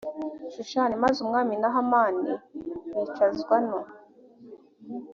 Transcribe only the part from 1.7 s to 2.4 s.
hamani